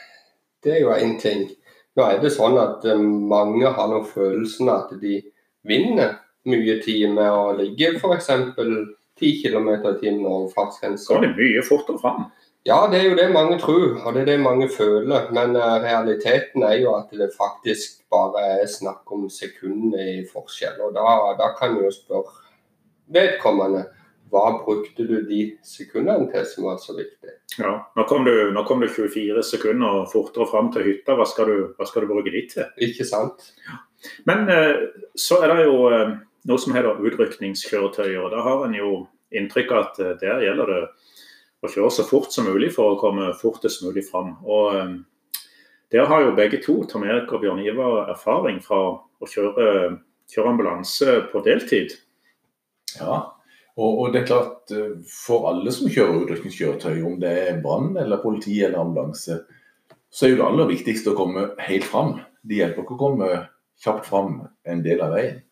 det 0.62 0.76
er 0.76 0.84
jo 0.84 0.92
én 0.94 1.16
ting. 1.22 1.48
Nå 1.96 2.04
er 2.04 2.20
det 2.22 2.34
sånn 2.34 2.58
at 2.60 2.84
eh, 2.86 3.00
mange 3.00 3.72
har 3.72 3.90
noen 3.90 4.06
følelsen 4.06 4.70
at 4.70 4.92
de 5.00 5.20
vinner 5.66 6.18
mye 6.46 6.78
tid 6.84 7.08
med 7.14 7.30
å 7.32 7.56
ligge 7.56 7.96
f.eks. 7.96 8.30
10 9.16 9.38
km 9.40 9.70
i 9.72 9.92
timen 10.02 10.26
over 10.28 10.50
fartsgrensa. 10.52 11.14
Går 11.14 11.22
det 11.24 11.36
mye 11.38 11.62
fortere 11.64 12.02
fram. 12.02 12.26
Ja, 12.66 12.80
det 12.90 12.98
er 12.98 13.04
jo 13.10 13.18
det 13.18 13.28
mange 13.30 13.60
tror, 13.62 14.00
og 14.02 14.14
det 14.14 14.24
er 14.24 14.32
det 14.32 14.40
mange 14.42 14.66
føler. 14.68 15.28
Men 15.30 15.54
uh, 15.54 15.76
realiteten 15.84 16.64
er 16.66 16.80
jo 16.82 16.96
at 16.98 17.12
det 17.14 17.30
faktisk 17.36 18.00
bare 18.10 18.42
er 18.60 18.66
snakk 18.70 19.12
om 19.14 19.28
sekunder 19.30 20.02
i 20.02 20.24
forskjell. 20.32 20.80
Og 20.82 20.96
da, 20.96 21.04
da 21.38 21.52
kan 21.58 21.76
du 21.76 21.84
jo 21.86 21.92
spørre 21.94 22.34
vedkommende 23.14 23.84
hva 24.34 24.56
brukte 24.64 25.06
du 25.06 25.20
de 25.28 25.40
sekundene 25.62 26.26
til 26.32 26.46
som 26.50 26.66
var 26.66 26.80
så 26.82 26.96
viktig? 26.96 27.34
Ja, 27.60 27.76
Nå 27.96 28.04
kom 28.10 28.26
du, 28.26 28.34
nå 28.52 28.64
kom 28.66 28.82
du 28.82 28.88
24 28.90 29.44
sekunder 29.46 30.08
fortere 30.10 30.48
fram 30.50 30.72
til 30.74 30.88
hytta. 30.88 31.14
Hva 31.14 31.26
skal 31.28 31.50
du, 31.50 31.58
hva 31.78 31.86
skal 31.86 32.02
du 32.02 32.10
bruke 32.10 32.32
de 32.34 32.42
til? 32.50 32.66
Ikke 32.82 33.06
sant? 33.06 33.52
Ja. 33.68 33.78
Men 34.28 34.50
eh, 34.52 34.88
så 35.18 35.38
er 35.44 35.54
det 35.54 35.68
jo 35.68 35.86
eh, 35.94 36.16
noe 36.50 36.62
som 36.62 36.74
heter 36.76 36.98
utrykningskjøretøy. 36.98 38.16
og 38.24 38.32
Da 38.34 38.42
har 38.46 38.66
en 38.66 38.76
jo 38.76 38.90
inntrykk 39.34 39.72
av 39.72 39.84
at 39.84 40.02
eh, 40.02 40.16
der 40.20 40.44
gjelder 40.44 40.72
det 40.74 40.82
å 41.64 41.70
kjøre 41.72 41.92
så 41.92 42.06
fort 42.06 42.32
som 42.32 42.48
mulig 42.48 42.72
for 42.74 42.94
å 42.94 42.98
komme 43.00 43.30
fortest 43.40 43.84
mulig 43.86 44.06
fram. 44.08 44.34
Og 44.44 44.76
eh, 44.76 44.96
Der 45.94 46.08
har 46.10 46.24
jo 46.24 46.34
begge 46.34 46.58
to, 46.62 46.80
Tom 46.90 47.04
Erik 47.06 47.30
og 47.32 47.44
Bjørn 47.44 47.62
Ivar, 47.62 48.10
erfaring 48.10 48.58
fra 48.60 48.80
å 48.96 49.28
kjøre, 49.30 49.96
kjøre 50.32 50.50
ambulanse 50.50 51.20
på 51.30 51.42
deltid. 51.46 51.94
Ja, 52.98 53.20
og, 53.76 53.90
og, 54.00 54.06
det 54.12 54.22
er 54.22 54.30
klart, 54.30 54.72
eh, 54.72 54.96
For 55.12 55.50
alle 55.50 55.72
som 55.74 55.90
kjører 55.92 56.24
utrykningskjøretøy, 56.24 57.02
om 57.04 57.20
det 57.20 57.32
er 57.46 57.62
brann 57.64 57.96
eller 58.00 58.22
politi 58.22 58.58
eller 58.62 58.82
ambulanse, 58.82 59.42
så 60.10 60.26
er 60.26 60.32
jo 60.32 60.40
det 60.40 60.48
aller 60.48 60.70
viktigste 60.70 61.12
å 61.12 61.18
komme 61.18 61.50
helt 61.66 61.84
fram. 61.84 62.16
Det 62.46 62.60
hjelper 62.60 62.84
ikke 62.84 62.96
å 62.96 63.02
komme 63.02 63.30
kjapt 63.84 64.08
fram 64.08 64.40
en 64.64 64.82
del 64.84 65.02
av 65.04 65.12
veien. 65.16 65.42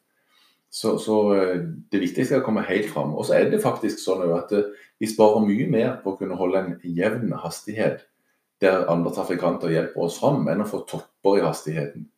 Så, 0.75 0.97
så 0.99 1.17
eh, 1.35 1.61
det 1.93 2.01
viktigste 2.03 2.35
er 2.35 2.43
å 2.43 2.47
komme 2.47 2.65
helt 2.67 2.89
fram. 2.91 3.13
Og 3.15 3.29
så 3.29 3.37
er 3.39 3.53
det 3.53 3.63
faktisk 3.63 4.01
sånn 4.03 4.25
at 4.35 4.51
eh, 4.57 4.73
vi 4.99 5.07
sparer 5.07 5.45
mye 5.47 5.69
mer 5.71 5.93
på 6.03 6.15
å 6.15 6.19
kunne 6.19 6.39
holde 6.39 6.63
en 6.65 6.75
jevn 6.83 7.31
hastighet 7.45 8.03
der 8.63 8.89
andre 8.91 9.13
trafikanter 9.15 9.71
hjelper 9.71 10.07
oss 10.07 10.19
fram, 10.19 10.43
enn 10.51 10.65
å 10.65 10.69
få 10.69 10.83
topper 10.89 11.39
i 11.39 11.45
hastigheten. 11.45 12.09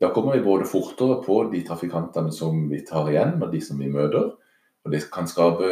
Da 0.00 0.08
kommer 0.14 0.36
vi 0.36 0.44
både 0.44 0.68
fortere 0.68 1.18
på 1.24 1.42
de 1.52 1.60
trafikantene 1.66 2.32
som 2.32 2.62
vi 2.70 2.80
tar 2.88 3.10
igjen, 3.10 3.36
og 3.42 3.52
de 3.52 3.60
som 3.64 3.80
vi 3.80 3.90
møter, 3.92 4.30
og 4.80 4.94
Det 4.94 5.02
kan 5.12 5.28
skape 5.28 5.66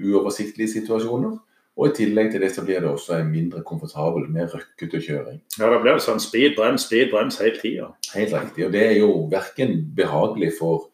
uoversiktlige 0.00 0.72
situasjoner. 0.78 1.34
Og 1.76 1.90
I 1.90 1.96
tillegg 1.98 2.30
til 2.32 2.40
det 2.40 2.52
så 2.54 2.62
blir 2.64 2.80
det 2.80 2.88
også 2.88 3.18
en 3.18 3.28
mindre 3.28 3.60
komfortabel, 3.66 4.24
mer 4.32 4.48
røkkete 4.48 5.02
kjøring. 5.04 5.42
Ja, 5.58 5.68
Da 5.68 5.82
blir 5.82 5.98
det 5.98 6.06
sånn 6.06 6.22
speed, 6.22 6.56
brems, 6.56 6.86
speed, 6.86 7.10
brems 7.12 7.40
hele 7.42 7.60
tida. 7.60 7.90
Helt 8.14 8.32
riktig. 8.32 8.66
og 8.66 8.72
Det 8.72 8.86
er 8.86 8.98
jo 9.00 9.28
verken 9.28 9.90
behagelig 9.92 10.54
for 10.58 10.88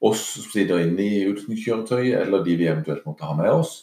oss 0.00 0.22
som 0.34 0.48
sitter 0.48 0.80
inne 0.80 1.04
i 1.04 1.22
utrykningskjøretøyet, 1.28 2.16
eller 2.22 2.44
de 2.44 2.56
vi 2.56 2.68
eventuelt 2.70 3.06
måtte 3.08 3.28
ha 3.28 3.36
med 3.36 3.50
oss. 3.52 3.74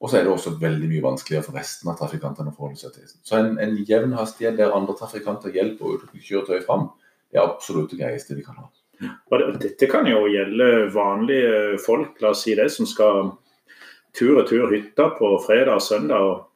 Og 0.00 0.08
så 0.08 0.18
er 0.18 0.24
det 0.24 0.32
også 0.32 0.56
veldig 0.60 0.88
mye 0.88 1.04
vanskeligere 1.04 1.44
for 1.44 1.58
resten 1.60 1.90
av 1.92 1.98
trafikantene 2.00 2.50
å 2.50 2.56
forholde 2.56 2.80
seg 2.80 2.94
til. 2.96 3.08
Så 3.22 3.36
en, 3.36 3.52
en 3.60 3.76
jevn 3.86 4.16
hastighet 4.16 4.56
der 4.58 4.74
andre 4.74 4.96
trafikanter 4.98 5.52
hjelper 5.54 5.98
utrykningskjøretøyet 5.98 6.66
fram, 6.66 6.88
er 7.30 7.44
absolutt 7.44 7.92
det 7.92 8.00
greieste 8.00 8.34
vi 8.38 8.44
kan 8.46 8.58
ha. 8.58 8.70
Og 9.30 9.60
dette 9.60 9.88
kan 9.88 10.08
jo 10.08 10.26
gjelde 10.28 10.90
vanlige 10.92 11.78
folk, 11.84 12.16
la 12.20 12.32
oss 12.34 12.42
si 12.44 12.56
det, 12.56 12.68
som 12.72 12.88
skal 12.88 13.30
tur 14.16 14.40
og 14.40 14.48
tur 14.50 14.72
hytta 14.72 15.12
på 15.16 15.30
fredag 15.46 15.78
og 15.78 15.84
søndag 15.84 16.26
og, 16.26 16.46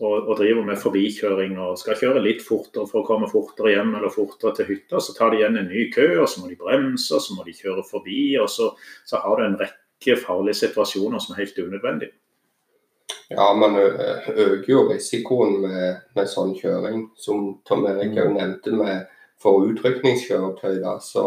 og, 0.00 0.30
driver 0.38 0.64
med 0.66 0.78
forbikjøring 0.80 1.56
og 1.58 1.78
skal 1.80 1.98
kjøre 1.98 2.22
litt 2.24 2.44
fortere 2.46 2.86
for 2.90 3.02
å 3.02 3.06
komme 3.06 3.28
fortere 3.30 3.74
hjem 3.74 3.96
eller 3.98 4.14
fortere 4.14 4.54
til 4.56 4.70
hytta. 4.70 5.02
Så 5.02 5.14
tar 5.16 5.32
de 5.32 5.40
igjen 5.40 5.58
en 5.58 5.68
ny 5.70 5.88
kø, 5.94 6.06
og 6.22 6.28
så 6.30 6.42
må 6.42 6.50
de 6.50 6.58
bremse, 6.60 7.10
og 7.16 7.24
så 7.24 7.36
må 7.36 7.46
de 7.46 7.56
kjøre 7.56 7.84
forbi. 7.88 8.22
Og 8.42 8.48
så, 8.52 8.70
så 9.08 9.20
har 9.24 9.38
du 9.38 9.44
en 9.46 9.58
rekke 9.60 10.18
farlige 10.22 10.62
situasjoner 10.62 11.22
som 11.22 11.34
er 11.34 11.42
helt 11.42 11.62
unødvendige. 11.62 12.14
Ja, 13.28 13.50
man 13.56 13.76
øker 13.76 14.68
jo 14.68 14.86
risikoen 14.88 15.58
med, 15.64 16.04
med 16.16 16.28
sånn 16.30 16.54
kjøring, 16.56 17.08
som 17.20 17.58
Tom 17.68 17.84
Erik 17.90 18.16
òg 18.16 18.32
nevnte 18.36 18.72
med 18.76 19.08
for 19.40 19.66
utrykningskjøretøy. 19.68 20.78
da, 20.84 20.96
så 21.04 21.26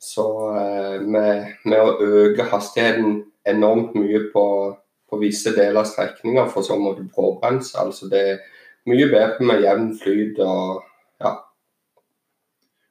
så 0.00 0.56
eh, 0.56 1.00
med, 1.00 1.50
med, 1.68 1.80
å 1.80 1.96
øke 2.00 2.46
hastigheten 2.48 3.18
enormt 3.48 3.92
mye 3.98 4.22
på, 4.32 4.44
på 5.10 5.18
visse 5.20 5.52
deler 5.56 5.82
av 5.82 5.88
strekninga, 5.90 6.46
for 6.52 6.66
så 6.66 6.78
må 6.78 6.94
du 6.96 7.04
bråbremse. 7.10 7.76
Altså 7.80 8.08
det 8.10 8.20
er 8.32 8.42
mye 8.90 9.08
bedre 9.10 9.46
med 9.46 9.64
jevn 9.64 9.92
flyt 10.00 10.40
og 10.44 10.82
ja. 11.20 11.36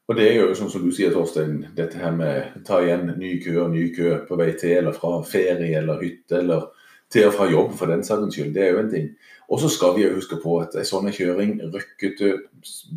Og 0.09 0.17
Det 0.17 0.25
er 0.25 0.39
jo 0.39 0.55
sånn 0.57 0.71
som 0.73 0.81
du 0.81 0.89
sier, 0.93 1.13
Torstein, 1.13 1.67
dette 1.77 1.99
her 2.01 2.11
med 2.15 2.63
ta 2.65 2.79
igjen 2.81 3.11
ny 3.19 3.35
kø 3.43 3.59
og 3.65 3.73
ny 3.75 3.91
kø 3.93 4.15
på 4.25 4.37
vei 4.39 4.51
til 4.57 4.79
eller 4.79 4.95
fra 4.97 5.19
ferie 5.21 5.75
eller 5.77 6.01
hytte 6.01 6.39
eller 6.39 6.65
til 7.13 7.27
og 7.27 7.35
fra 7.35 7.45
jobb, 7.49 7.75
for 7.77 7.89
den 7.89 8.01
saks 8.05 8.33
skyld. 8.33 8.55
Det 8.55 8.63
er 8.65 8.73
jo 8.73 8.81
en 8.81 8.89
ting. 8.89 9.11
Og 9.49 9.61
så 9.61 9.69
skal 9.69 9.95
vi 9.95 10.07
jo 10.07 10.15
huske 10.15 10.37
på 10.41 10.59
at 10.61 10.75
en 10.77 10.85
sånn 10.85 11.09
kjøring, 11.13 11.59
røkkete, 11.73 12.31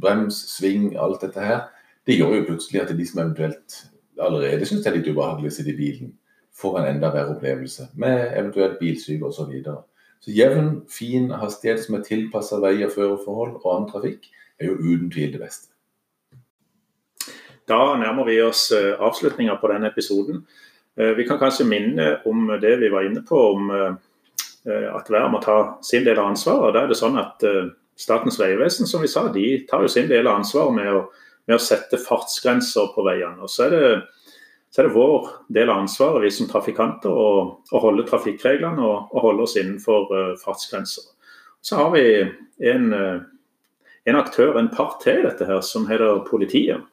brems, 0.01 0.41
sving, 0.57 0.91
alt 1.01 1.21
dette 1.25 1.45
her, 1.45 1.63
det 2.09 2.19
gjør 2.19 2.35
jo 2.39 2.49
plutselig 2.49 2.83
at 2.83 2.93
de 2.97 3.07
som 3.07 3.23
eventuelt 3.23 3.79
allerede 4.21 4.67
syns 4.69 4.83
det 4.85 4.91
er 4.91 4.99
litt 4.99 5.09
ubehagelig 5.09 5.53
å 5.53 5.55
sitte 5.57 5.73
i 5.73 5.79
bilen, 5.79 6.13
får 6.57 6.79
en 6.79 6.89
enda 6.95 7.11
verre 7.15 7.37
opplevelse 7.37 7.89
med 7.95 8.33
eventuelt 8.39 8.79
bilsyke 8.79 9.25
osv. 9.27 9.37
Så, 9.37 9.49
videre. 9.51 9.83
så 10.21 10.31
jevn, 10.37 10.71
fin 10.91 11.31
hastighet 11.31 11.85
som 11.85 11.99
er 11.99 12.07
tilpassa 12.07 12.61
vei- 12.63 12.85
og 12.87 12.93
førerforhold 12.95 13.59
og 13.63 13.69
annen 13.75 13.91
trafikk, 13.91 14.29
er 14.61 14.71
jo 14.71 14.79
uten 14.79 15.11
tvil 15.11 15.33
det 15.33 15.43
beste. 15.43 15.69
Da 17.69 17.81
nærmer 17.97 18.27
vi 18.27 18.41
oss 18.43 18.71
eh, 18.75 18.95
avslutninga 19.01 19.57
på 19.61 19.71
denne 19.71 19.89
episoden. 19.89 20.43
Eh, 20.99 21.15
vi 21.17 21.27
kan 21.27 21.39
kanskje 21.41 21.67
minne 21.67 22.17
om 22.29 22.51
det 22.61 22.77
vi 22.81 22.91
var 22.93 23.07
inne 23.07 23.23
på, 23.27 23.39
om 23.55 23.71
eh, 23.71 24.89
at 24.93 25.09
hver 25.11 25.31
må 25.31 25.41
ta 25.43 25.79
sin 25.83 26.05
del 26.05 26.19
av 26.19 26.33
ansvaret. 26.35 26.75
Da 26.75 26.85
er 26.85 26.93
det 26.93 26.99
sånn 26.99 27.19
at 27.19 27.43
Statens 27.99 28.39
vegvesen 28.41 28.89
som 28.89 29.03
vi 29.03 29.09
sa, 29.11 29.27
de 29.31 29.47
tar 29.69 29.83
jo 29.85 29.91
sin 29.91 30.09
del 30.11 30.27
av 30.27 30.39
ansvaret 30.41 30.75
med 30.75 31.03
med 31.49 31.59
å 31.59 31.63
sette 31.63 32.01
fartsgrenser 32.01 32.93
på 32.95 33.05
veiene. 33.07 33.43
Og 33.43 33.51
så 33.51 33.67
er, 33.67 33.75
det, 33.75 33.87
så 34.73 34.81
er 34.81 34.89
det 34.89 34.97
vår 34.97 35.27
del 35.53 35.69
av 35.69 35.83
ansvaret, 35.83 36.23
vi 36.25 36.31
som 36.33 36.49
trafikanter, 36.49 37.13
å, 37.13 37.59
å 37.61 37.83
holde 37.83 38.07
trafikkreglene 38.09 38.81
og, 38.81 39.11
og, 39.13 39.19
holde 39.27 39.45
oss 39.45 39.59
innenfor 39.61 40.07
uh, 40.09 40.31
fartsgrenser. 40.41 41.11
Så 41.61 41.77
har 41.77 41.91
vi 41.93 42.05
en, 42.73 42.87
uh, 42.97 43.19
en 44.09 44.19
aktør, 44.19 44.57
en 44.57 44.71
part 44.73 44.97
til 45.05 45.21
dette 45.27 45.45
her, 45.49 45.61
som 45.67 45.85
heter 45.91 46.25
politiet. 46.31 46.89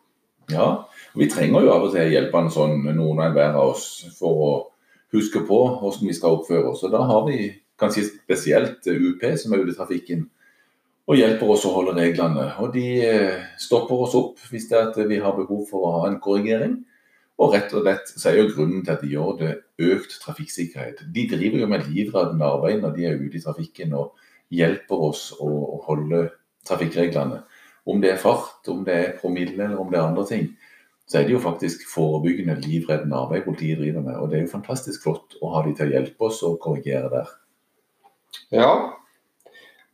Ja, 0.52 0.68
vi 1.16 1.30
trenger 1.32 1.64
jo 1.64 1.72
av 1.72 1.88
og 1.88 1.94
til 1.94 2.12
hjelp 2.12 2.36
av 2.36 2.50
sånn, 2.52 2.82
noen 2.90 3.22
og 3.22 3.24
enhver 3.30 3.56
av 3.56 3.72
oss 3.78 3.88
for 4.18 4.44
å 4.44 4.52
huske 5.16 5.46
på 5.48 5.62
hvordan 5.80 6.10
vi 6.10 6.18
skal 6.18 6.36
oppføre 6.36 6.74
oss. 6.74 6.84
Og 6.84 6.92
Da 6.92 7.06
har 7.06 7.24
vi 7.30 7.48
kanskje 7.80 8.10
spesielt 8.10 8.86
UP 8.88 9.24
som 9.40 9.54
er 9.54 9.64
ute 9.64 9.74
i 9.74 9.78
trafikken 9.78 10.28
og 11.10 11.18
hjelper 11.18 11.50
oss 11.50 11.66
å 11.66 11.74
holde 11.74 11.96
reglene. 11.98 12.52
Og 12.62 12.74
de 12.76 12.86
eh, 13.02 13.46
stopper 13.62 14.06
oss 14.06 14.16
opp 14.18 14.42
hvis 14.52 14.68
det 14.70 14.78
er 14.78 14.90
at 14.92 15.00
vi 15.10 15.22
har 15.24 15.38
behov 15.38 15.64
for 15.70 15.88
å 15.88 15.94
ha 15.98 16.02
en 16.10 16.20
korrigering. 16.22 16.80
Og 17.40 17.54
rett 17.56 17.74
og 17.74 17.86
slett 17.86 18.10
så 18.12 18.32
er 18.32 18.40
jo 18.40 18.50
grunnen 18.52 18.82
til 18.84 18.94
at 18.96 19.04
de 19.04 19.12
gjør 19.14 19.38
det 19.40 19.52
økt 19.90 20.18
trafikksikkerhet. 20.24 21.06
De 21.16 21.28
driver 21.32 21.64
jo 21.64 21.70
med 21.72 21.86
livreddende 21.88 22.48
arbeid 22.48 22.82
når 22.84 22.98
de 22.98 23.06
er 23.08 23.22
ute 23.22 23.40
i 23.40 23.44
trafikken 23.44 23.96
og 23.96 24.18
hjelper 24.52 25.06
oss 25.10 25.30
å 25.40 25.52
holde 25.86 26.26
trafikkreglene. 26.68 27.44
Om 27.90 28.02
det 28.04 28.12
er 28.14 28.20
fart, 28.22 28.60
om 28.68 28.84
det 28.86 28.98
er 28.98 29.16
promille 29.22 29.56
eller 29.56 29.80
om 29.80 29.92
det 29.92 30.02
er 30.02 30.10
andre 30.10 30.26
ting, 30.28 30.50
så 31.10 31.22
er 31.22 31.26
det 31.26 31.34
jo 31.34 31.42
faktisk 31.42 31.88
forebyggende 31.90 32.60
livreddende 32.62 33.18
arbeid 33.18 33.48
politiet 33.48 33.80
driver 33.80 34.04
med. 34.04 34.20
Og 34.20 34.30
det 34.30 34.38
er 34.38 34.46
jo 34.46 34.52
fantastisk 34.52 35.08
flott 35.08 35.40
å 35.42 35.56
ha 35.56 35.64
de 35.66 35.74
til 35.78 35.88
å 35.88 35.96
hjelpe 35.96 36.28
oss 36.28 36.44
og 36.46 36.60
korrigere 36.62 37.10
der. 37.14 37.34
Ja. 38.54 38.70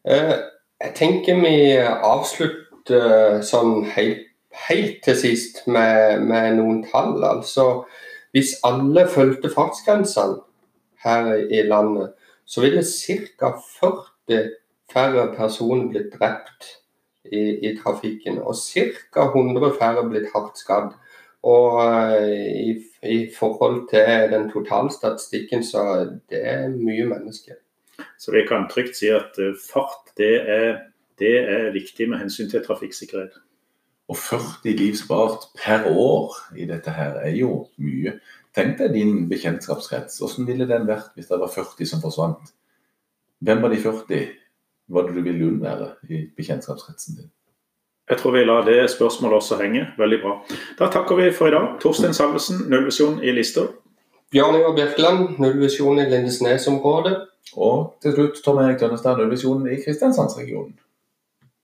Eh 0.04 0.36
jeg 0.84 0.94
tenker 0.98 1.40
vi 1.40 1.58
avslutter 1.80 3.40
sånn 3.46 3.86
helt, 3.96 4.26
helt 4.68 5.04
til 5.04 5.18
sist 5.20 5.64
med, 5.68 6.22
med, 6.26 6.56
noen 6.60 6.84
tall. 6.88 7.20
Altså, 7.24 7.84
hvis 8.36 8.58
alle 8.68 9.08
fulgte 9.12 9.52
fartsgrensene 9.54 10.42
her 11.06 11.34
i 11.36 11.62
landet, 11.68 12.14
så 12.46 12.62
ville 12.62 12.84
ca. 12.84 13.52
40 13.80 14.50
færre 14.92 15.30
personer 15.36 15.90
blitt 15.90 16.14
drept 16.14 16.68
i, 17.32 17.70
i 17.70 17.74
trafikken. 17.78 18.40
Og 18.42 18.56
ca. 18.56 19.28
100 19.32 19.74
færre 19.80 20.06
blitt 20.10 20.32
hardt 20.34 20.60
skadd. 20.60 20.94
Og 21.46 21.78
eh, 21.86 22.72
i, 22.72 22.72
i, 23.04 23.20
forhold 23.38 23.84
til 23.90 24.32
den 24.32 24.50
totalstatistikken, 24.50 25.64
så 25.64 26.10
det 26.30 26.42
er 26.42 26.74
mye 26.74 27.06
mennesker. 27.06 27.60
Så 28.20 28.32
vi 28.34 28.42
kan 28.50 28.66
trygt 28.72 28.98
si 28.98 29.12
at 29.14 29.38
eh, 29.38 29.54
fart 29.62 30.10
det 30.18 30.36
er, 30.42 30.80
det 31.22 31.36
er 31.38 31.74
viktig 31.76 32.10
med 32.10 32.24
hensyn 32.24 32.50
til 32.50 32.66
trafikksikkerhet. 32.66 33.38
Og 34.10 34.18
40 34.18 34.76
liv 34.78 34.96
spart 35.00 35.48
per 35.58 35.88
år 35.90 36.36
i 36.58 36.68
dette 36.70 36.94
her 36.94 37.18
er 37.24 37.34
jo 37.34 37.66
mye. 37.82 38.20
Tenk 38.56 38.78
deg 38.80 38.94
din 38.94 39.24
bekjentskapskrets. 39.30 40.20
Hvordan 40.22 40.48
ville 40.48 40.68
den 40.70 40.86
vært 40.88 41.16
hvis 41.16 41.32
det 41.32 41.40
var 41.42 41.52
40 41.52 41.90
som 41.90 42.04
forsvant? 42.04 42.54
Hvem 43.46 43.64
var 43.64 43.74
de 43.74 43.80
40? 43.82 44.28
Hva 44.94 45.02
det 45.08 45.16
du 45.16 45.24
ville 45.26 45.50
unnvære 45.50 45.90
i 46.10 46.22
bekjentskapskretsen 46.38 47.18
din? 47.18 47.32
Jeg 48.10 48.22
tror 48.22 48.36
vi 48.36 48.44
lar 48.46 48.66
det 48.68 48.92
spørsmålet 48.94 49.36
også 49.42 49.58
henge. 49.58 49.88
Veldig 49.98 50.20
bra. 50.22 50.36
Da 50.80 50.92
takker 50.94 51.18
vi 51.18 51.32
for 51.34 51.50
i 51.50 51.56
dag. 51.56 51.72
Torstein 51.82 52.14
Salvesen, 52.14 52.68
nullvisjon 52.70 53.18
i 53.24 53.34
Lister. 53.34 53.72
Bjørn 54.32 54.60
Ivar 54.60 54.76
Birkeland, 54.78 55.40
nullvisjon 55.42 56.00
i 56.00 56.06
Lindesnes-området. 56.12 57.16
Og 57.58 57.96
til 58.02 58.14
slutt 58.14 58.44
Tom 58.46 58.62
Erik 58.62 58.78
Tønnestad, 58.80 59.18
nullvisjon 59.18 59.66
i 59.74 59.80
Kristiansandsregionen. 59.82 60.78